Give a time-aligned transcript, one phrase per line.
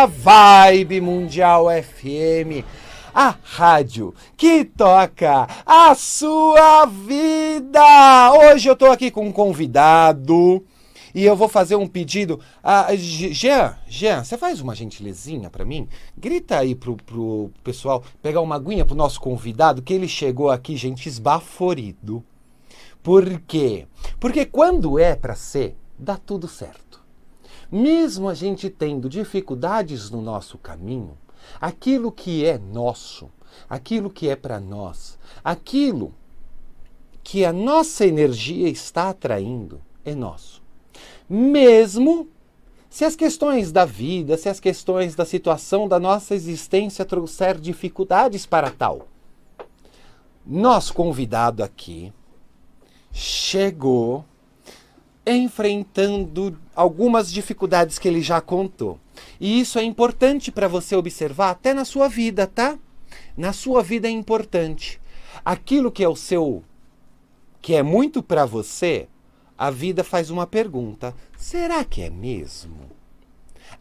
[0.00, 2.64] maravilhosa Vibe Mundial FM.
[3.12, 8.32] A rádio que toca a sua vida.
[8.32, 10.64] Hoje eu tô aqui com um convidado
[11.12, 12.38] e eu vou fazer um pedido.
[12.62, 15.88] Ah, Jean, Jean, você faz uma gentilezinha para mim?
[16.16, 20.76] Grita aí pro, pro pessoal pegar uma aguinha pro nosso convidado, que ele chegou aqui,
[20.76, 22.24] gente, esbaforido.
[23.02, 23.86] Por quê?
[24.20, 26.99] Porque quando é para ser, dá tudo certo.
[27.70, 31.16] Mesmo a gente tendo dificuldades no nosso caminho,
[31.60, 33.30] aquilo que é nosso,
[33.68, 36.12] aquilo que é para nós, aquilo
[37.22, 40.62] que a nossa energia está atraindo é nosso.
[41.28, 42.28] Mesmo
[42.88, 48.46] se as questões da vida, se as questões da situação da nossa existência trouxer dificuldades
[48.46, 49.06] para tal.
[50.44, 52.12] Nosso convidado aqui
[53.12, 54.24] chegou
[55.26, 58.98] enfrentando algumas dificuldades que ele já contou.
[59.38, 62.78] E isso é importante para você observar até na sua vida, tá?
[63.36, 65.00] Na sua vida é importante.
[65.44, 66.64] Aquilo que é o seu
[67.60, 69.06] que é muito para você,
[69.56, 72.99] a vida faz uma pergunta: será que é mesmo?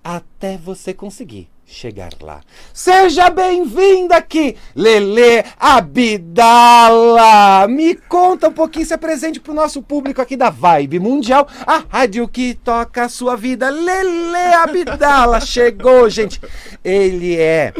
[0.04, 2.42] Até você conseguir chegar lá.
[2.73, 7.28] Seja bem-vinda aqui, Lele Abdala.
[7.68, 11.84] Me conta um pouquinho, se apresente para o nosso público aqui da Vibe Mundial, a
[11.88, 13.70] rádio que toca a sua vida.
[13.70, 16.42] Lele Abdala chegou, gente.
[16.84, 17.72] Ele é,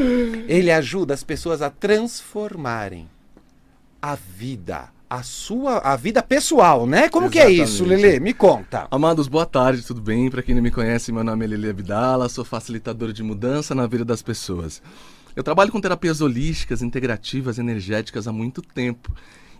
[0.46, 3.10] ele ajuda as pessoas a transformarem
[4.00, 7.08] a vida a sua a vida pessoal, né?
[7.08, 7.54] Como Exatamente.
[7.56, 8.20] que é isso, Lele?
[8.20, 8.86] Me conta.
[8.92, 10.30] Amados, boa tarde, tudo bem?
[10.30, 13.88] Para quem não me conhece, meu nome é Lele Abdala, sou facilitador de mudança na
[13.88, 14.80] vida das pessoas.
[15.34, 19.12] Eu trabalho com terapias holísticas, integrativas, energéticas há muito tempo.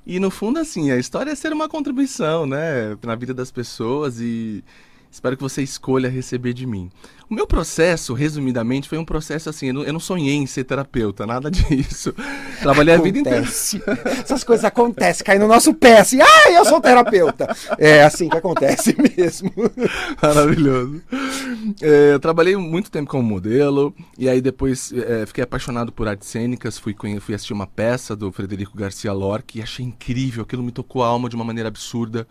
[0.07, 4.21] E no fundo, assim, a história é ser uma contribuição, né, na vida das pessoas
[4.21, 4.63] e
[5.11, 6.89] Espero que você escolha receber de mim.
[7.29, 9.69] O meu processo, resumidamente, foi um processo assim.
[9.69, 12.15] Eu não, eu não sonhei em ser terapeuta, nada disso.
[12.61, 12.97] Trabalhei acontece.
[12.97, 14.21] a vida inteira.
[14.21, 16.21] Essas coisas acontecem, caem no nosso pé assim.
[16.21, 17.55] Ah, eu sou terapeuta.
[17.79, 19.53] É assim que acontece mesmo.
[20.23, 21.03] Maravilhoso.
[21.83, 23.95] É, eu trabalhei muito tempo como modelo.
[24.17, 26.79] E aí depois é, fiquei apaixonado por artes cênicas.
[26.79, 30.45] Fui, fui assistir uma peça do Frederico Garcia Lorca e achei incrível.
[30.45, 32.27] Aquilo me tocou a alma de uma maneira absurda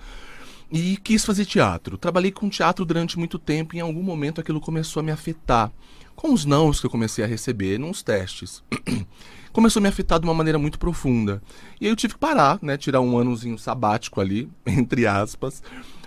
[0.72, 1.97] e quis fazer teatro.
[1.97, 5.72] Trabalhei com teatro durante muito tempo e em algum momento aquilo começou a me afetar.
[6.16, 8.63] Com os nãos que eu comecei a receber nos testes.
[9.52, 11.41] começou a me afetar de uma maneira muito profunda.
[11.80, 15.63] E aí eu tive que parar, né, tirar um anozinho sabático ali, entre aspas,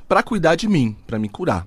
[0.07, 1.67] para cuidar de mim, para me curar.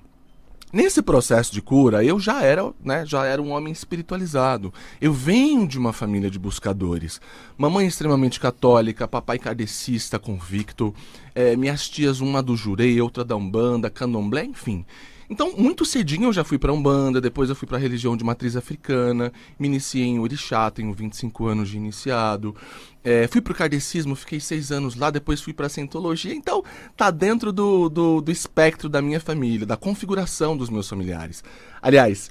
[0.76, 4.74] Nesse processo de cura, eu já era, né, já era um homem espiritualizado.
[5.00, 7.18] Eu venho de uma família de buscadores.
[7.56, 10.94] Mamãe extremamente católica, papai kardecista convicto,
[11.34, 14.84] é, minhas tias, uma do Jurei, outra da Umbanda, Candomblé, enfim.
[15.28, 18.24] Então, muito cedinho eu já fui para Umbanda, depois eu fui para a religião de
[18.24, 22.54] matriz africana, me iniciei em Orixá, tenho 25 anos de iniciado.
[23.02, 26.34] É, fui para o kardecismo, fiquei seis anos lá, depois fui para a Scientologia.
[26.34, 26.62] Então,
[26.96, 31.42] tá dentro do, do, do espectro da minha família, da configuração dos meus familiares.
[31.80, 32.30] Aliás,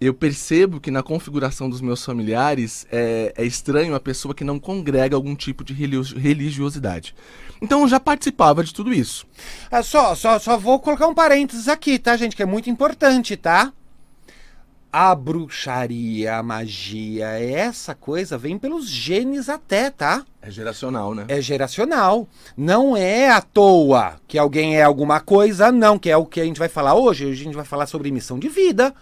[0.00, 4.58] eu percebo que na configuração dos meus familiares é, é, estranho a pessoa que não
[4.58, 7.14] congrega algum tipo de religiosidade.
[7.62, 9.24] Então eu já participava de tudo isso.
[9.70, 12.34] É, só, só, só vou colocar um parênteses aqui, tá, gente?
[12.34, 13.72] Que é muito importante, tá?
[14.92, 20.26] A bruxaria, a magia, essa coisa vem pelos genes até, tá?
[20.42, 21.24] É geracional, né?
[21.28, 22.28] É geracional.
[22.56, 26.44] Não é à toa que alguém é alguma coisa, não, que é o que a
[26.44, 27.24] gente vai falar hoje.
[27.24, 28.92] Hoje a gente vai falar sobre missão de vida.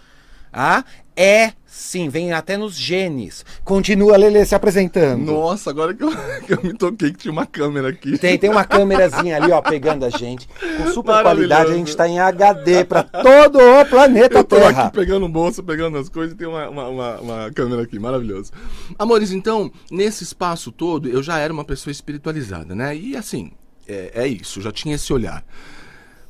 [0.51, 0.83] Ah,
[1.15, 3.45] é sim, vem até nos genes.
[3.63, 5.31] Continua, Lele, se apresentando.
[5.31, 6.11] Nossa, agora que eu,
[6.45, 8.17] que eu me toquei que tinha uma câmera aqui.
[8.17, 10.47] Tem, tem uma câmerazinha ali, ó, pegando a gente.
[10.77, 14.83] Com super qualidade, a gente está em HD para todo o planeta eu tô Terra.
[14.85, 17.97] aqui pegando o bolso, pegando as coisas e tem uma, uma, uma, uma câmera aqui,
[17.97, 18.51] maravilhoso.
[18.97, 22.95] Amores, então, nesse espaço todo, eu já era uma pessoa espiritualizada, né?
[22.95, 23.51] E assim,
[23.87, 25.43] é, é isso, já tinha esse olhar.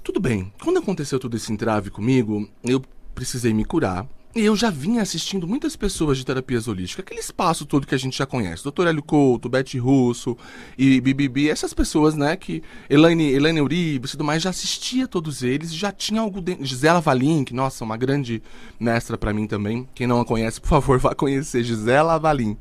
[0.03, 2.81] Tudo bem, quando aconteceu todo esse entrave comigo, eu
[3.13, 4.07] precisei me curar.
[4.33, 8.17] Eu já vinha assistindo muitas pessoas de terapias holísticas, aquele espaço todo que a gente
[8.17, 8.63] já conhece.
[8.63, 8.87] Dr.
[8.87, 10.37] Hélio Couto, Beth Russo
[10.77, 15.43] e Bibibi, essas pessoas, né, que Elaine, Elaine Uribe e tudo mais, já assistia todos
[15.43, 16.63] eles, já tinha algo dentro.
[16.63, 18.41] Gisela Valim, que, nossa, uma grande
[18.79, 19.85] mestra para mim também.
[19.93, 22.55] Quem não a conhece, por favor, vá conhecer Gisela Valim.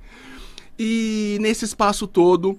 [0.76, 2.58] E nesse espaço todo,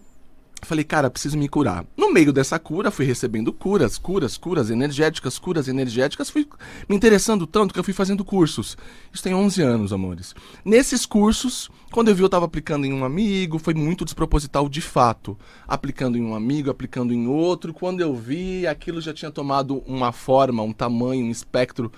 [0.64, 1.86] Falei, cara, preciso me curar.
[1.98, 6.30] No meio dessa cura, fui recebendo curas, curas, curas energéticas, curas energéticas.
[6.30, 6.48] Fui
[6.88, 8.78] me interessando tanto que eu fui fazendo cursos.
[9.12, 10.36] Isso tem 11 anos, amores.
[10.64, 14.82] Nesses cursos, quando eu vi, eu estava aplicando em um amigo, foi muito desproposital de
[14.82, 15.38] fato.
[15.68, 17.74] Aplicando em um amigo, aplicando em outro.
[17.74, 21.92] Quando eu vi, aquilo já tinha tomado uma forma, um tamanho, um espectro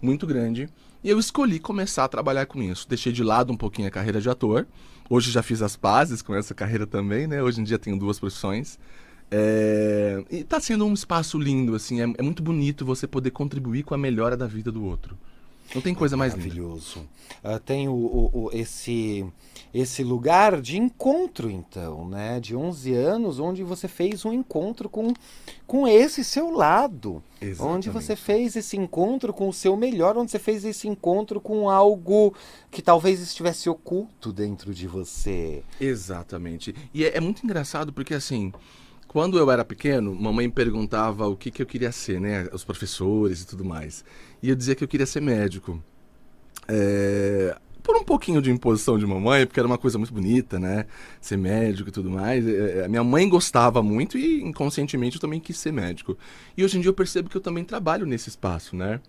[0.00, 0.68] muito grande.
[1.02, 2.86] E eu escolhi começar a trabalhar com isso.
[2.88, 4.66] Deixei de lado um pouquinho a carreira de ator.
[5.08, 7.42] Hoje já fiz as pazes com essa carreira também, né?
[7.42, 8.78] Hoje em dia tenho duas profissões.
[9.30, 10.22] É...
[10.30, 12.02] E tá sendo um espaço lindo, assim.
[12.02, 15.16] É, é muito bonito você poder contribuir com a melhora da vida do outro.
[15.74, 17.06] Não tem coisa mais Maravilhoso.
[17.44, 19.24] Uh, tem o, o, o, esse,
[19.72, 22.40] esse lugar de encontro, então, né?
[22.40, 25.12] De 11 anos, onde você fez um encontro com,
[25.66, 27.22] com esse seu lado.
[27.40, 27.76] Exatamente.
[27.76, 31.70] Onde você fez esse encontro com o seu melhor, onde você fez esse encontro com
[31.70, 32.34] algo
[32.70, 35.62] que talvez estivesse oculto dentro de você.
[35.80, 36.74] Exatamente.
[36.92, 38.52] E é, é muito engraçado porque, assim,
[39.10, 42.48] quando eu era pequeno, mamãe perguntava o que, que eu queria ser, né?
[42.52, 44.04] Os professores e tudo mais.
[44.40, 45.82] E eu dizia que eu queria ser médico.
[46.68, 47.56] É...
[47.82, 50.86] Por um pouquinho de imposição de mamãe, porque era uma coisa muito bonita, né?
[51.20, 52.46] Ser médico e tudo mais.
[52.46, 56.16] É, minha mãe gostava muito e inconscientemente eu também quis ser médico.
[56.56, 59.00] E hoje em dia eu percebo que eu também trabalho nesse espaço, né?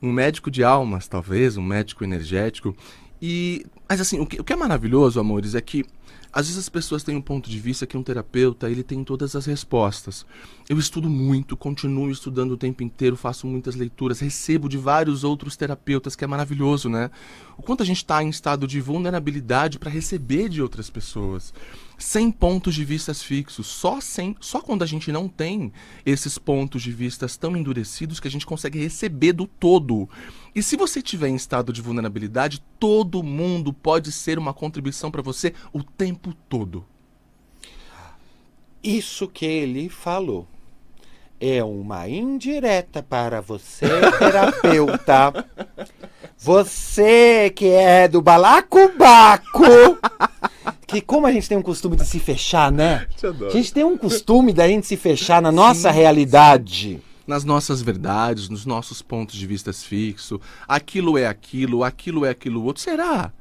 [0.00, 2.72] Um médico de almas, talvez, um médico energético.
[3.20, 5.84] E, mas assim, o que, o que é maravilhoso, amores, é que
[6.32, 9.34] às vezes as pessoas têm um ponto de vista que um terapeuta ele tem todas
[9.34, 10.24] as respostas.
[10.68, 15.56] Eu estudo muito, continuo estudando o tempo inteiro, faço muitas leituras, recebo de vários outros
[15.56, 17.10] terapeutas, que é maravilhoso, né?
[17.58, 21.52] O quanto a gente está em estado de vulnerabilidade para receber de outras pessoas
[22.00, 23.66] sem pontos de vistas fixos.
[23.66, 25.72] Só, sem, só quando a gente não tem
[26.04, 30.08] esses pontos de vistas tão endurecidos que a gente consegue receber do todo.
[30.54, 35.22] E se você tiver em estado de vulnerabilidade, todo mundo pode ser uma contribuição para
[35.22, 36.84] você o tempo todo.
[38.82, 40.48] Isso que ele falou
[41.38, 43.86] é uma indireta para você,
[44.18, 45.46] terapeuta.
[46.38, 49.60] Você que é do balacobaco
[50.90, 53.06] que como a gente tem um costume de se fechar, né?
[53.48, 56.88] A gente tem um costume da gente se fechar na nossa sim, realidade.
[56.94, 57.02] Sim.
[57.26, 60.40] Nas nossas verdades, nos nossos pontos de vista fixos.
[60.66, 62.82] Aquilo é aquilo, aquilo é aquilo outro.
[62.82, 63.32] Será?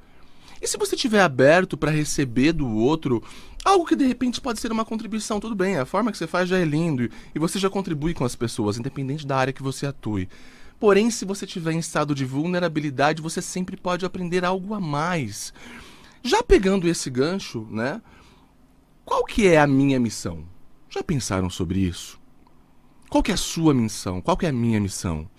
[0.61, 3.23] E se você estiver aberto para receber do outro
[3.65, 6.47] algo que de repente pode ser uma contribuição, tudo bem, a forma que você faz
[6.47, 9.87] já é lindo e você já contribui com as pessoas, independente da área que você
[9.87, 10.29] atue.
[10.79, 15.53] Porém, se você estiver em estado de vulnerabilidade, você sempre pode aprender algo a mais.
[16.23, 18.01] Já pegando esse gancho, né?
[19.05, 20.45] Qual que é a minha missão?
[20.89, 22.19] Já pensaram sobre isso?
[23.09, 24.21] Qual que é a sua missão?
[24.21, 25.29] Qual que é a minha missão?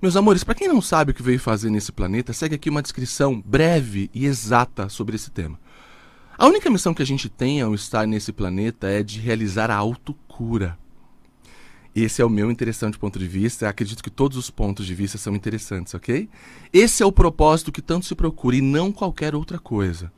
[0.00, 2.82] Meus amores, para quem não sabe o que veio fazer nesse planeta, segue aqui uma
[2.82, 5.58] descrição breve e exata sobre esse tema.
[6.36, 9.76] A única missão que a gente tem ao estar nesse planeta é de realizar a
[9.76, 10.78] autocura.
[12.04, 13.68] Esse é o meu interessante ponto de vista.
[13.68, 16.28] Acredito que todos os pontos de vista são interessantes, ok?
[16.72, 20.12] Esse é o propósito que tanto se procura e não qualquer outra coisa.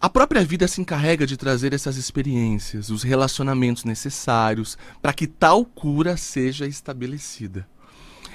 [0.00, 5.64] A própria vida se encarrega de trazer essas experiências, os relacionamentos necessários para que tal
[5.64, 7.66] cura seja estabelecida.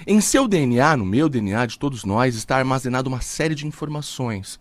[0.06, 4.60] Em seu DNA, no meu DNA de todos nós, está armazenada uma série de informações,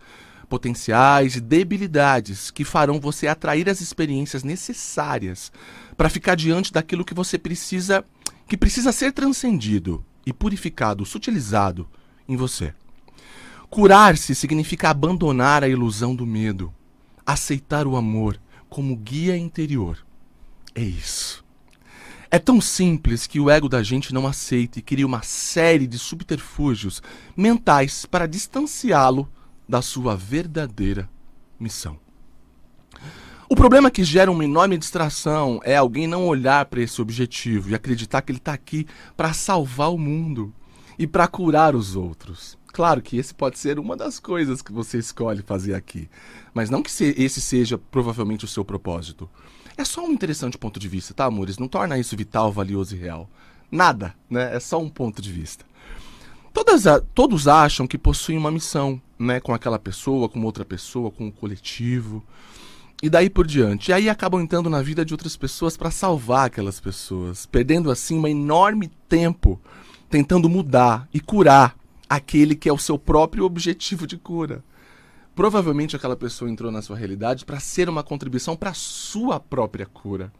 [0.53, 5.51] potenciais e debilidades que farão você atrair as experiências necessárias
[5.97, 8.05] para ficar diante daquilo que você precisa,
[8.47, 11.89] que precisa ser transcendido e purificado, sutilizado
[12.29, 12.71] em você.
[13.67, 16.71] Curar-se significa abandonar a ilusão do medo,
[17.25, 20.05] aceitar o amor como guia interior.
[20.75, 21.43] É isso.
[22.29, 25.97] É tão simples que o ego da gente não aceita e cria uma série de
[25.97, 27.01] subterfúgios
[27.35, 29.27] mentais para distanciá-lo
[29.67, 31.09] da sua verdadeira
[31.59, 31.97] missão.
[33.49, 37.75] O problema que gera uma enorme distração é alguém não olhar para esse objetivo e
[37.75, 40.53] acreditar que ele está aqui para salvar o mundo
[40.97, 42.57] e para curar os outros.
[42.67, 46.09] Claro que esse pode ser uma das coisas que você escolhe fazer aqui,
[46.53, 49.29] mas não que esse seja provavelmente o seu propósito.
[49.77, 51.57] É só um interessante ponto de vista, tá, amores?
[51.57, 53.29] Não torna isso vital, valioso e real.
[53.71, 54.55] Nada, né?
[54.55, 55.65] É só um ponto de vista.
[56.53, 59.39] Todas a, todos acham que possuem uma missão, né?
[59.39, 62.23] Com aquela pessoa, com outra pessoa, com o coletivo
[63.01, 63.89] e daí por diante.
[63.89, 68.17] E aí acabam entrando na vida de outras pessoas para salvar aquelas pessoas, perdendo assim
[68.17, 69.59] um enorme tempo
[70.09, 71.75] tentando mudar e curar
[72.07, 74.63] aquele que é o seu próprio objetivo de cura.
[75.35, 80.31] Provavelmente aquela pessoa entrou na sua realidade para ser uma contribuição para sua própria cura.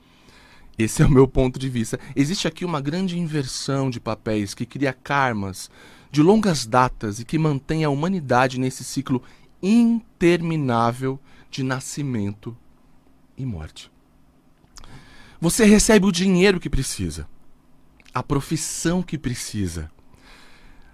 [0.78, 2.00] Esse é o meu ponto de vista.
[2.16, 5.70] Existe aqui uma grande inversão de papéis que cria karmas
[6.12, 9.22] de longas datas e que mantém a humanidade nesse ciclo
[9.62, 12.58] interminável de nascimento
[13.38, 13.92] e morte.
[15.40, 17.28] Você recebe o dinheiro que precisa,
[18.14, 19.92] a profissão que precisa,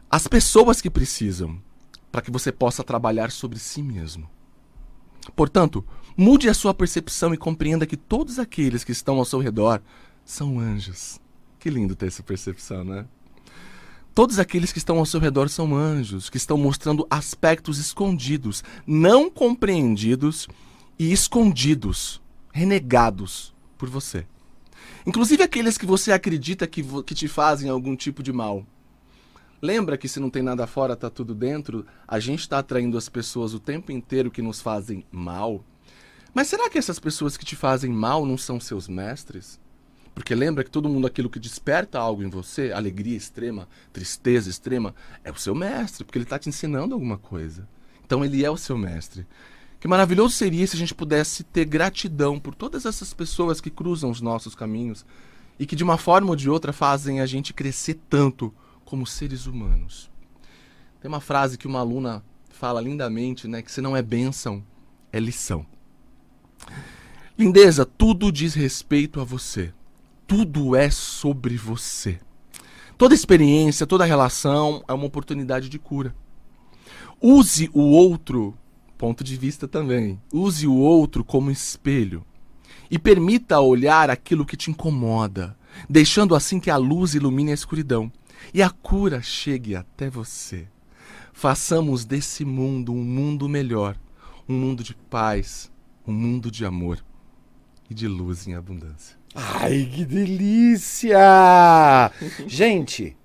[0.10, 1.62] as pessoas que precisam,
[2.12, 4.30] para que você possa trabalhar sobre si mesmo.
[5.36, 5.86] Portanto,
[6.18, 9.82] mude a sua percepção e compreenda que todos aqueles que estão ao seu redor
[10.26, 11.20] são anjos.
[11.60, 13.06] Que lindo ter essa percepção, né?
[14.14, 19.30] Todos aqueles que estão ao seu redor são anjos, que estão mostrando aspectos escondidos, não
[19.30, 20.48] compreendidos
[20.98, 22.22] e escondidos,
[22.52, 24.26] renegados por você.
[25.06, 28.66] Inclusive aqueles que você acredita que, que te fazem algum tipo de mal.
[29.62, 31.86] Lembra que se não tem nada fora, tá tudo dentro?
[32.08, 35.64] A gente está atraindo as pessoas o tempo inteiro que nos fazem mal.
[36.34, 39.60] Mas será que essas pessoas que te fazem mal não são seus mestres?
[40.16, 44.96] Porque lembra que todo mundo aquilo que desperta algo em você, alegria extrema, tristeza extrema,
[45.24, 47.68] é o seu mestre, porque ele está te ensinando alguma coisa.
[48.06, 49.28] Então ele é o seu mestre.
[49.80, 54.10] Que maravilhoso seria se a gente pudesse ter gratidão por todas essas pessoas que cruzam
[54.10, 55.06] os nossos caminhos
[55.58, 58.54] e que de uma forma ou de outra fazem a gente crescer tanto
[58.90, 60.10] como seres humanos.
[61.00, 64.64] Tem uma frase que uma aluna fala lindamente, né, que se não é bênção,
[65.14, 65.64] é lição.
[67.38, 69.72] Lindeza, tudo diz respeito a você.
[70.26, 72.20] Tudo é sobre você.
[72.98, 76.16] Toda experiência, toda relação é uma oportunidade de cura.
[77.22, 78.58] Use o outro,
[78.98, 80.20] ponto de vista também.
[80.34, 82.26] Use o outro como espelho
[82.90, 85.56] e permita olhar aquilo que te incomoda,
[85.88, 88.12] deixando assim que a luz ilumine a escuridão
[88.54, 90.68] e a cura chegue até você.
[91.34, 93.98] Façamos desse mundo um mundo melhor,
[94.48, 95.72] um mundo de paz,
[96.06, 97.04] um mundo de amor
[97.90, 99.18] e de luz em abundância.
[99.34, 101.18] Ai, que delícia!
[102.48, 103.16] Gente,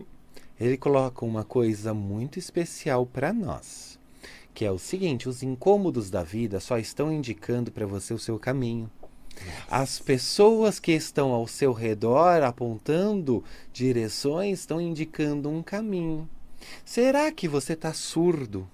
[0.61, 3.99] ele coloca uma coisa muito especial para nós,
[4.53, 8.39] que é o seguinte: os incômodos da vida só estão indicando para você o seu
[8.39, 8.91] caminho.
[9.71, 16.29] As pessoas que estão ao seu redor apontando direções estão indicando um caminho.
[16.85, 18.67] Será que você está surdo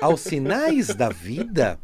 [0.00, 1.78] aos sinais da vida,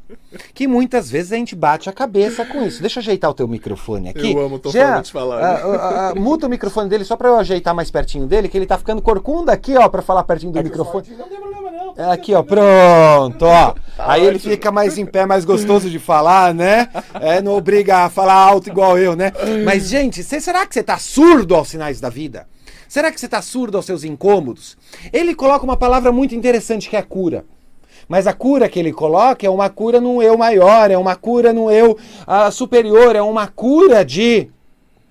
[0.54, 2.80] que muitas vezes a gente bate a cabeça com isso.
[2.80, 4.32] Deixa eu ajeitar o teu microfone aqui.
[4.32, 5.40] Eu amo, tô Já, falando de falar.
[5.40, 5.64] Né?
[5.64, 8.56] Uh, uh, uh, muta o microfone dele só para eu ajeitar mais pertinho dele, que
[8.56, 11.06] ele tá ficando corcunda aqui, ó, para falar pertinho do é microfone.
[11.10, 11.57] Não tem problema
[11.96, 12.04] não.
[12.04, 13.72] É aqui, ó, pronto, ó.
[13.72, 14.28] Tá Aí ótimo.
[14.28, 16.88] ele fica mais em pé, mais gostoso de falar, né?
[17.20, 19.32] É, não obriga a falar alto igual eu, né?
[19.64, 22.46] Mas, gente, cê, será que você tá surdo aos sinais da vida?
[22.88, 24.76] Será que você tá surdo aos seus incômodos?
[25.12, 27.44] Ele coloca uma palavra muito interessante que é cura.
[28.08, 31.52] Mas a cura que ele coloca é uma cura num eu maior, é uma cura
[31.52, 34.48] num eu uh, superior, é uma cura de.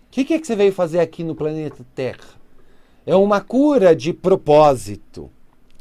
[0.08, 2.38] O que, que é que você veio fazer aqui no planeta Terra?
[3.06, 5.30] É uma cura de propósito,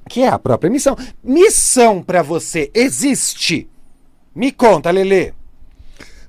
[0.09, 0.97] que é a própria missão.
[1.23, 3.69] Missão para você existe?
[4.35, 5.35] Me conta, Lele.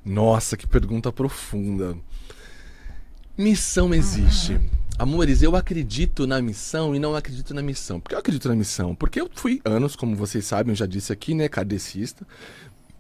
[0.04, 1.98] Nossa, que pergunta profunda.
[3.38, 4.60] Missão existe.
[4.98, 8.00] Amores, eu acredito na missão e não acredito na missão.
[8.00, 8.96] Por que eu acredito na missão?
[8.96, 12.26] Porque eu fui anos, como vocês sabem, eu já disse aqui, né, kardecista.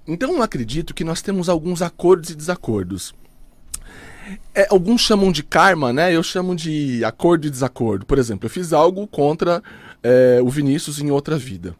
[0.06, 3.16] Então eu acredito que nós temos alguns acordos e desacordos.
[4.54, 6.14] É, alguns chamam de karma, né?
[6.14, 8.06] Eu chamo de acordo e desacordo.
[8.06, 9.64] Por exemplo, eu fiz algo contra
[10.04, 11.76] é, o Vinícius em outra vida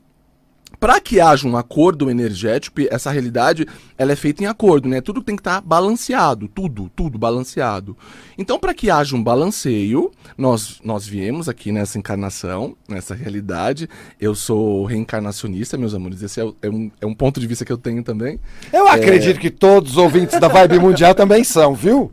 [0.80, 3.66] para que haja um acordo energético, essa realidade
[3.98, 5.02] ela é feita em acordo, né?
[5.02, 7.98] Tudo tem que estar tá balanceado, tudo, tudo balanceado.
[8.38, 13.90] Então, para que haja um balanceio, nós nós viemos aqui nessa encarnação, nessa realidade.
[14.20, 16.22] Eu sou reencarnacionista, meus amores.
[16.22, 18.40] Esse é, é, um, é um ponto de vista que eu tenho também.
[18.72, 18.92] Eu é...
[18.92, 22.12] acredito que todos os ouvintes da Vibe Mundial também são, viu?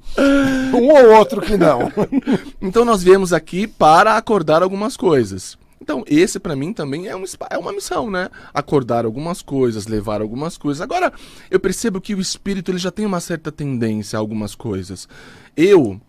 [0.72, 1.92] Um ou outro que não.
[2.62, 5.58] então, nós viemos aqui para acordar algumas coisas.
[5.84, 8.30] Então, esse para mim também é, um, é uma missão, né?
[8.54, 10.80] Acordar algumas coisas, levar algumas coisas.
[10.80, 11.12] Agora,
[11.50, 15.06] eu percebo que o espírito ele já tem uma certa tendência a algumas coisas.
[15.54, 16.00] Eu,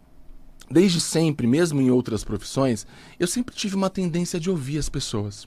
[0.72, 2.88] desde sempre, mesmo em outras profissões,
[3.20, 5.46] eu sempre tive uma tendência de ouvir as pessoas.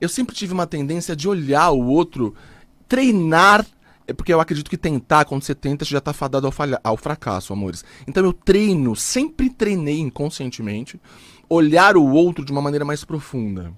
[0.00, 2.36] Eu sempre tive uma tendência de olhar o outro,
[2.86, 3.66] treinar
[4.06, 6.80] é porque eu acredito que tentar, quando você tenta, você já está fadado ao, falha,
[6.82, 7.84] ao fracasso, amores.
[8.08, 11.00] Então eu treino, sempre treinei inconscientemente,
[11.50, 13.72] olhar o outro de uma maneira mais profunda.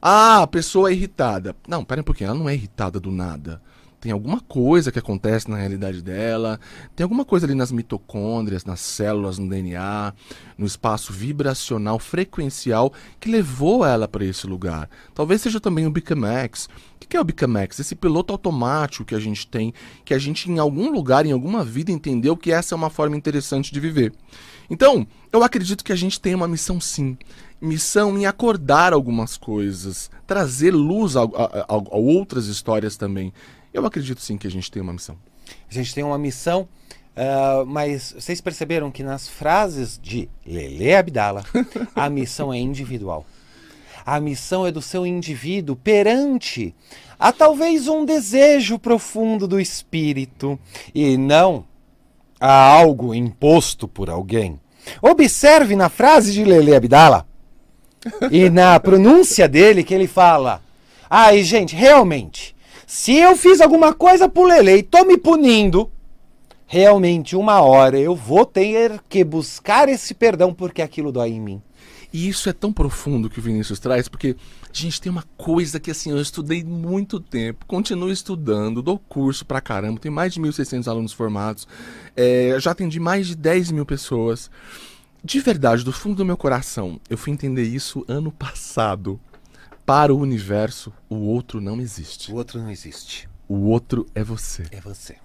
[0.00, 1.56] Ah, a pessoa é irritada.
[1.66, 3.60] Não, pera um pouquinho, ela não é irritada do nada.
[4.00, 6.60] Tem alguma coisa que acontece na realidade dela,
[6.94, 10.14] tem alguma coisa ali nas mitocôndrias, nas células, no DNA,
[10.56, 14.88] no espaço vibracional, frequencial, que levou ela para esse lugar.
[15.14, 16.68] Talvez seja também o Bicamax.
[16.94, 17.80] O que é o Bicamax?
[17.80, 19.74] Esse piloto automático que a gente tem,
[20.04, 23.16] que a gente em algum lugar, em alguma vida, entendeu que essa é uma forma
[23.16, 24.12] interessante de viver.
[24.70, 27.16] Então, eu acredito que a gente tem uma missão sim.
[27.60, 33.32] Missão em acordar algumas coisas, trazer luz a, a, a, a outras histórias também.
[33.72, 35.16] Eu acredito sim que a gente tem uma missão.
[35.70, 36.68] A gente tem uma missão,
[37.16, 41.44] uh, mas vocês perceberam que nas frases de Lele Abdala,
[41.94, 43.26] a missão é individual.
[44.04, 46.74] A missão é do seu indivíduo perante
[47.18, 50.58] a talvez um desejo profundo do espírito
[50.94, 51.66] e não
[52.40, 54.58] a algo imposto por alguém.
[55.02, 57.26] Observe na frase de Lele Abdala.
[58.30, 60.62] E na pronúncia dele que ele fala:
[61.10, 62.54] "Ai, gente, realmente,
[62.90, 65.90] se eu fiz alguma coisa pro Lele e tô me punindo,
[66.66, 71.62] realmente uma hora eu vou ter que buscar esse perdão porque aquilo dói em mim."
[72.10, 75.78] E isso é tão profundo que o Vinícius traz, porque a gente tem uma coisa
[75.78, 80.40] que assim, eu estudei muito tempo, continuo estudando, dou curso pra caramba, tem mais de
[80.40, 81.68] 1.600 alunos formados,
[82.16, 84.50] é, já atendi mais de 10 mil pessoas.
[85.22, 89.20] De verdade, do fundo do meu coração, eu fui entender isso ano passado.
[89.88, 92.30] Para o universo, o outro não existe.
[92.30, 93.26] O outro não existe.
[93.48, 94.66] O outro é você.
[94.70, 95.16] É você.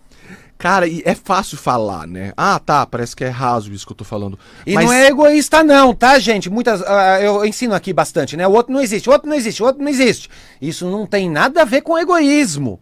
[0.58, 2.32] Cara, e é fácil falar, né?
[2.38, 4.39] Ah, tá, parece que é raso isso que eu tô falando.
[4.65, 6.50] E Mas não é egoísta, não, tá, gente?
[6.50, 6.82] Muitas.
[6.84, 8.48] ah, eu ensino aqui bastante, né?
[8.48, 10.29] O outro não existe, o outro não existe, o outro não existe.
[10.62, 12.79] Isso não tem nada a ver com egoísmo.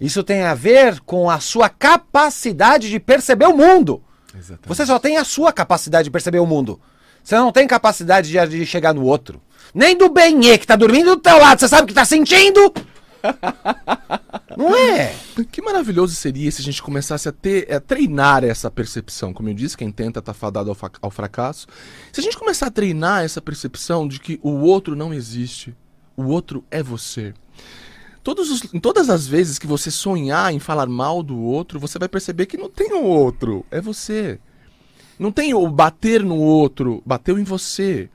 [0.00, 4.02] Isso tem a ver com a sua capacidade de perceber o mundo.
[4.34, 4.68] Exatamente.
[4.68, 6.80] Você só tem a sua capacidade de perceber o mundo.
[7.22, 9.40] Você não tem capacidade de, de chegar no outro.
[9.74, 11.60] Nem do Benê, que tá dormindo do teu lado.
[11.60, 12.72] Você sabe o que tá sentindo?
[14.56, 15.14] Não é?
[15.52, 19.32] Que maravilhoso seria se a gente começasse a ter, a treinar essa percepção.
[19.32, 21.66] Como eu disse, quem tenta tá fadado ao, ao fracasso.
[22.12, 25.74] Se a gente começar a treinar essa percepção de que o outro não existe,
[26.16, 27.32] o outro é você.
[28.26, 32.08] Os- em todas as vezes que você sonhar em falar mal do outro, você vai
[32.08, 34.38] perceber que não tem o outro, é você.
[35.20, 38.08] Não tem o bater no outro, bateu em você.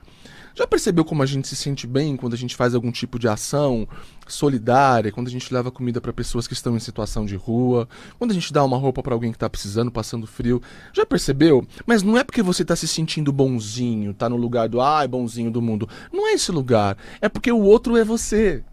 [0.56, 3.28] Já percebeu como a gente se sente bem quando a gente faz algum tipo de
[3.28, 3.86] ação
[4.26, 8.32] solidária, quando a gente leva comida para pessoas que estão em situação de rua, quando
[8.32, 10.60] a gente dá uma roupa para alguém que tá precisando, passando frio?
[10.92, 11.64] Já percebeu?
[11.86, 15.52] Mas não é porque você tá se sentindo bonzinho, tá no lugar do ai, bonzinho
[15.52, 15.88] do mundo.
[16.12, 18.64] Não é esse lugar, é porque o outro é você.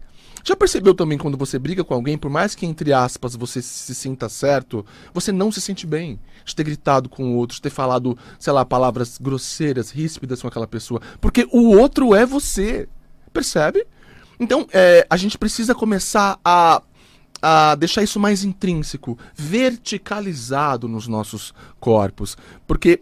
[0.46, 3.94] Já percebeu também quando você briga com alguém, por mais que, entre aspas, você se
[3.94, 7.70] sinta certo, você não se sente bem de ter gritado com o outro, de ter
[7.70, 11.00] falado, sei lá, palavras grosseiras, ríspidas com aquela pessoa.
[11.18, 12.86] Porque o outro é você.
[13.32, 13.86] Percebe?
[14.38, 16.82] Então, é, a gente precisa começar a,
[17.40, 22.36] a deixar isso mais intrínseco, verticalizado nos nossos corpos.
[22.66, 23.00] Porque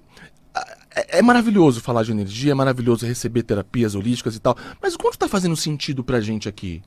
[0.94, 4.98] é, é maravilhoso falar de energia, é maravilhoso receber terapias holísticas e tal, mas o
[4.98, 6.82] quanto tá fazendo sentido pra gente aqui?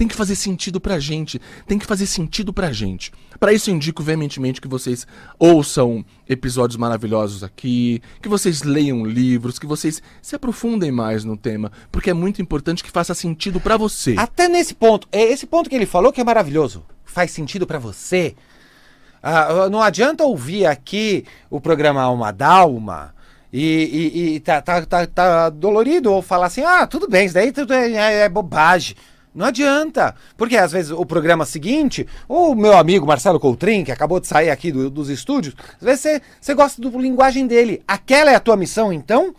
[0.00, 3.12] Tem que fazer sentido pra gente, tem que fazer sentido pra gente.
[3.38, 5.06] Pra isso eu indico veementemente que vocês
[5.38, 11.70] ouçam episódios maravilhosos aqui, que vocês leiam livros, que vocês se aprofundem mais no tema,
[11.92, 14.14] porque é muito importante que faça sentido pra você.
[14.16, 16.82] Até nesse ponto, é esse ponto que ele falou que é maravilhoso.
[17.04, 18.34] Faz sentido pra você.
[19.22, 23.14] Ah, não adianta ouvir aqui o programa Alma Dalma
[23.52, 27.34] e, e, e tá, tá, tá, tá dolorido ou falar assim: ah, tudo bem, isso
[27.34, 28.96] daí tudo é, é- é bobagem.
[29.32, 34.18] Não adianta, porque às vezes o programa seguinte, o meu amigo Marcelo Coutrin, que acabou
[34.18, 37.80] de sair aqui do- dos estúdios, às vezes você, você gosta do linguagem dele.
[37.86, 39.32] Aquela é a tua missão, então?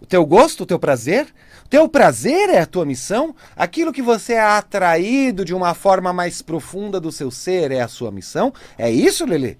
[0.00, 1.26] O teu gosto, o teu prazer?
[1.66, 3.34] O teu prazer é a tua missão?
[3.54, 7.88] Aquilo que você é atraído de uma forma mais profunda do seu ser é a
[7.88, 8.52] sua missão?
[8.78, 9.58] É isso, Lele?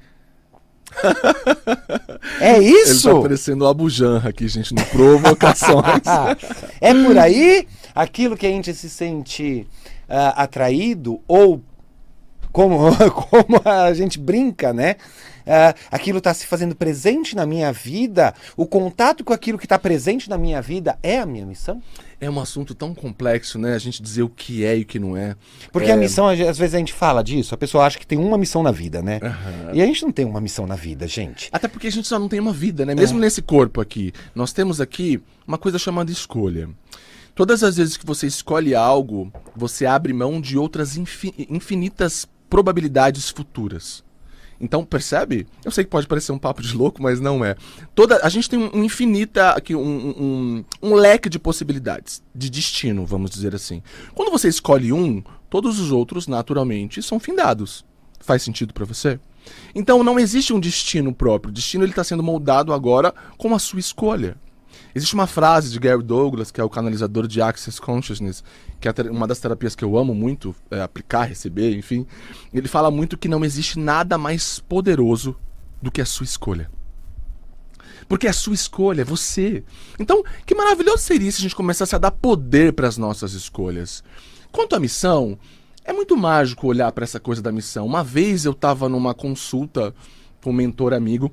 [2.40, 3.12] é Ele isso?
[3.12, 6.02] tá parecendo o Abu Janra aqui, gente, no Provocações.
[6.80, 9.66] é por aí aquilo que a gente se sente
[10.08, 11.60] ah, atraído ou
[12.52, 12.78] como,
[13.10, 14.96] como a gente brinca, né?
[15.46, 19.78] Ah, aquilo está se fazendo presente na minha vida, o contato com aquilo que está
[19.78, 21.82] presente na minha vida é a minha missão?
[22.18, 23.74] é um assunto tão complexo, né?
[23.74, 25.36] A gente dizer o que é e o que não é.
[25.70, 28.16] Porque É, a missão, às vezes a gente fala disso, a pessoa acha que tem
[28.18, 29.20] uma missão na vida, né?
[29.22, 29.72] Aham.
[29.74, 31.50] E a gente não tem uma missão na vida, gente.
[31.52, 32.86] Até porque a gente só não tem uma vida, É.
[32.86, 32.94] né?
[32.94, 36.70] Mesmo nesse corpo aqui, nós temos aqui uma coisa chamada escolha.
[37.36, 43.28] Todas as vezes que você escolhe algo, você abre mão de outras infi- infinitas probabilidades
[43.28, 44.02] futuras.
[44.58, 45.46] Então, percebe?
[45.62, 47.54] Eu sei que pode parecer um papo de louco, mas não é.
[47.94, 53.04] Toda, a gente tem um infinita aqui, um, um, um leque de possibilidades, de destino,
[53.04, 53.82] vamos dizer assim.
[54.14, 57.84] Quando você escolhe um, todos os outros, naturalmente, são findados.
[58.18, 59.20] Faz sentido pra você?
[59.74, 61.50] Então não existe um destino próprio.
[61.50, 64.38] O destino está sendo moldado agora com a sua escolha.
[64.96, 68.42] Existe uma frase de Gary Douglas, que é o canalizador de Access Consciousness,
[68.80, 72.06] que é uma das terapias que eu amo muito é, aplicar, receber, enfim.
[72.50, 75.36] Ele fala muito que não existe nada mais poderoso
[75.82, 76.70] do que a sua escolha.
[78.08, 79.62] Porque a sua escolha é você.
[80.00, 84.02] Então, que maravilhoso seria se a gente começasse a dar poder para as nossas escolhas.
[84.50, 85.38] Quanto à missão,
[85.84, 87.84] é muito mágico olhar para essa coisa da missão.
[87.84, 89.94] Uma vez eu estava numa consulta
[90.42, 91.30] com um mentor amigo.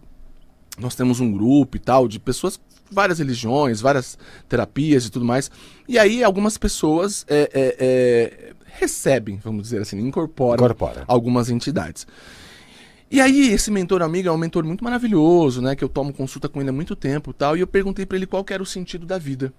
[0.78, 2.60] Nós temos um grupo e tal de pessoas,
[2.92, 4.18] várias religiões, várias
[4.48, 5.50] terapias e tudo mais.
[5.88, 11.04] E aí algumas pessoas é, é, é, recebem, vamos dizer assim, incorporam Incorpora.
[11.08, 12.06] algumas entidades.
[13.14, 15.76] E aí, esse mentor amigo é um mentor muito maravilhoso, né?
[15.76, 17.56] Que eu tomo consulta com ele há muito tempo e tal.
[17.56, 19.54] E eu perguntei pra ele qual que era o sentido da vida.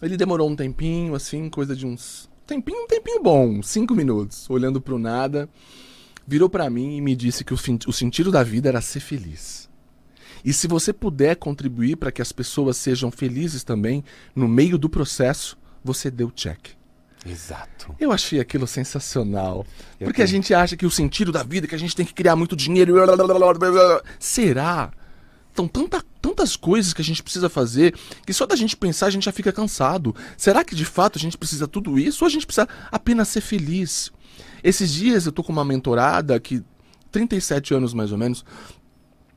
[0.00, 2.30] Ele demorou um tempinho, assim, coisa de uns.
[2.46, 5.46] Tempinho, um tempinho bom, cinco minutos, olhando pro nada.
[6.26, 9.68] Virou pra mim e me disse que o, o sentido da vida era ser feliz.
[10.44, 14.88] E se você puder contribuir para que as pessoas sejam felizes também, no meio do
[14.88, 16.70] processo, você deu check.
[17.24, 17.94] Exato.
[18.00, 19.64] Eu achei aquilo sensacional.
[20.00, 20.42] Eu porque a também.
[20.42, 22.56] gente acha que o sentido da vida, é que a gente tem que criar muito
[22.56, 22.94] dinheiro.
[24.18, 24.90] Será?
[25.52, 27.94] Então, tanta, tantas coisas que a gente precisa fazer
[28.26, 30.14] que só da gente pensar a gente já fica cansado.
[30.36, 33.42] Será que de fato a gente precisa tudo isso ou a gente precisa apenas ser
[33.42, 34.10] feliz?
[34.64, 36.62] Esses dias eu tô com uma mentorada que,
[37.10, 38.44] 37 anos mais ou menos,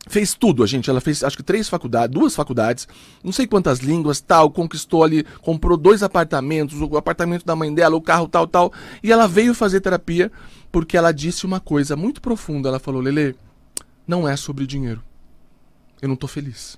[0.08, 0.90] fez tudo, a gente.
[0.90, 2.88] Ela fez acho que três faculdades, duas faculdades,
[3.24, 7.96] não sei quantas línguas, tal, conquistou ali, comprou dois apartamentos, o apartamento da mãe dela,
[7.96, 8.74] o carro, tal, tal.
[9.04, 10.32] E ela veio fazer terapia
[10.72, 12.70] porque ela disse uma coisa muito profunda.
[12.70, 13.36] Ela falou: Lele,
[14.08, 15.04] não é sobre dinheiro.
[16.02, 16.78] Eu não tô feliz.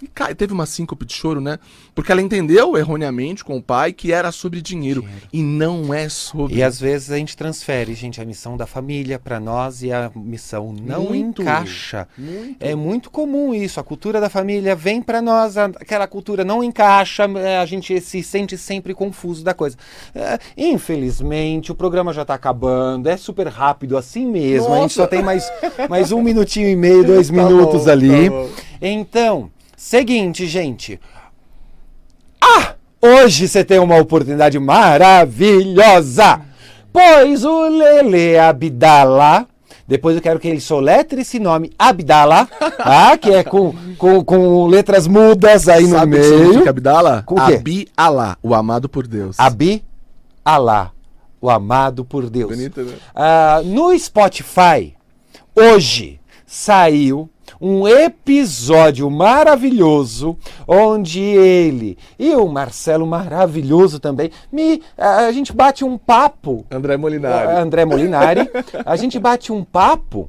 [0.00, 1.58] E cai, teve uma síncope de choro, né?
[1.94, 5.04] Porque ela entendeu erroneamente com o pai que era sobre dinheiro.
[5.32, 6.54] E não é sobre.
[6.56, 10.10] E às vezes a gente transfere, gente, a missão da família pra nós e a
[10.14, 11.42] missão não Muito.
[11.42, 12.06] encaixa.
[12.16, 12.56] Muito.
[12.60, 13.80] É muito comum isso.
[13.80, 18.22] A cultura da família vem pra nós, aquela cultura não encaixa, é, a gente se
[18.22, 19.76] sente sempre confuso da coisa.
[20.14, 24.68] É, infelizmente, o programa já tá acabando, é super rápido assim mesmo.
[24.68, 24.94] A gente Nossa.
[24.94, 25.50] só tem mais,
[25.88, 28.30] mais um minutinho e meio, dois Tá minutos bom, ali.
[28.30, 28.46] tá.
[28.80, 31.00] Então, seguinte, gente.
[32.40, 32.74] Ah!
[33.00, 36.40] Hoje você tem uma oportunidade maravilhosa!
[36.92, 39.46] Pois o Lele Abdala.
[39.86, 43.16] Depois eu quero que ele soletre esse nome, Abdala, tá?
[43.16, 46.38] Que é com, com, com letras mudas aí no Sabe o que meio.
[46.38, 47.22] significa Abdala?
[47.24, 47.54] Com o quê?
[47.54, 49.38] Abi Alá, o amado por Deus.
[49.38, 49.82] Abi
[50.44, 50.90] Alá,
[51.40, 52.50] o amado por Deus.
[52.50, 52.92] Bonito, né?
[53.14, 54.94] Ah, no Spotify,
[55.54, 65.52] hoje saiu um episódio maravilhoso onde ele e o Marcelo maravilhoso também me a gente
[65.52, 66.64] bate um papo.
[66.70, 67.48] André Molinari.
[67.48, 68.50] ah, André Molinari.
[68.84, 70.28] A gente bate um papo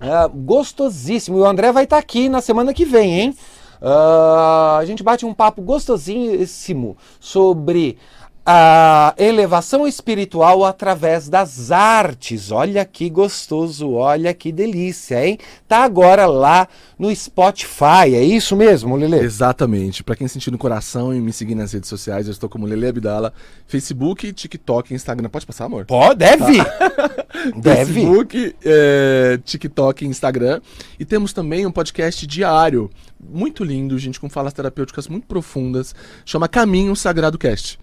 [0.00, 1.38] ah, gostosíssimo.
[1.38, 3.36] E o André vai estar aqui na semana que vem hein?
[3.80, 7.98] Ah, a gente bate um papo gostosíssimo sobre
[8.48, 12.52] a elevação espiritual através das artes.
[12.52, 15.36] Olha que gostoso, olha que delícia, hein?
[15.66, 19.18] Tá agora lá no Spotify, é isso mesmo, Lele?
[19.18, 20.04] Exatamente.
[20.04, 22.86] Pra quem sentir no coração e me seguir nas redes sociais, eu estou como Lele
[22.86, 23.32] Abdala,
[23.66, 25.28] Facebook, TikTok, Instagram.
[25.28, 25.84] Pode passar, amor?
[25.86, 26.58] Pô, deve!
[27.60, 27.94] deve!
[27.94, 30.60] Facebook, é, TikTok e Instagram.
[31.00, 32.88] E temos também um podcast diário,
[33.20, 35.96] muito lindo, gente, com falas terapêuticas muito profundas.
[36.24, 37.76] Chama Caminho Sagrado Cast.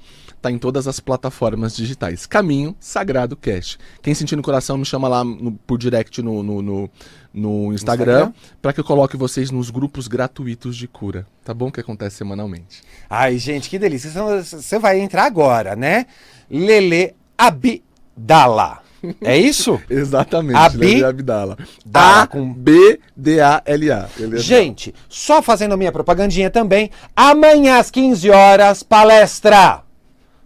[0.43, 2.25] Tá em todas as plataformas digitais.
[2.25, 3.77] Caminho Sagrado Cast.
[4.01, 6.89] Quem sentir no coração me chama lá no- por direct no, no, no,
[7.33, 8.33] no Instagram, Instagram?
[8.61, 11.25] pra que eu coloque vocês nos grupos gratuitos de cura.
[11.45, 11.71] Tá bom?
[11.71, 12.81] Que acontece semanalmente.
[13.09, 14.11] Ai, gente, que delícia.
[14.43, 16.07] Você- vai entrar agora, né?
[16.51, 18.79] Lele Abdala.
[19.21, 19.81] É isso?
[19.89, 20.57] Exatamente.
[20.57, 21.57] Abi- Lele Abdala.
[21.85, 23.61] Dala com- A-B-D-A-L-A.
[23.65, 23.91] Lele
[24.25, 24.37] Abdala.
[24.41, 29.81] Gente, só fazendo a minha propagandinha também, amanhã às 15 horas, palestra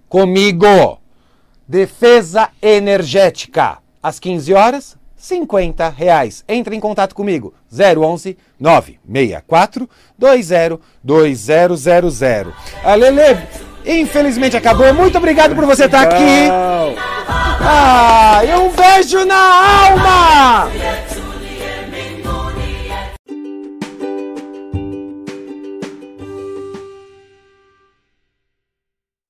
[0.09, 0.99] comigo.
[1.67, 3.79] Defesa energética.
[4.01, 6.43] Às 15 horas, 50 reais.
[6.47, 7.53] Entre em contato comigo.
[7.71, 12.53] 011 964 20 2000.
[12.83, 13.37] A Lele,
[13.85, 14.93] infelizmente acabou.
[14.93, 16.47] Muito obrigado por você estar aqui.
[16.47, 16.95] Tchau.
[17.59, 20.71] Ah, e um beijo na alma!